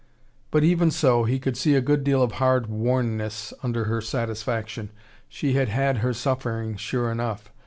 But 0.49 0.63
even 0.63 0.89
so, 0.89 1.25
he 1.25 1.37
could 1.37 1.55
see 1.55 1.75
a 1.75 1.79
good 1.79 2.03
deal 2.03 2.23
of 2.23 2.31
hard 2.41 2.65
wornness 2.65 3.53
under 3.61 3.83
her 3.83 4.01
satisfaction. 4.01 4.89
She 5.29 5.53
had 5.53 5.69
had 5.69 5.97
her 5.99 6.11
suffering, 6.11 6.75
sure 6.75 7.11
enough. 7.11 7.51